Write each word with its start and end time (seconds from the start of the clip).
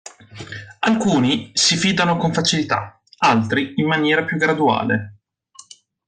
Alcuni 0.79 1.51
si 1.53 1.77
fidano 1.77 2.17
con 2.17 2.33
facilità, 2.33 2.99
altri 3.19 3.73
in 3.75 3.85
maniera 3.85 4.23
più 4.25 4.35
graduale. 4.37 5.17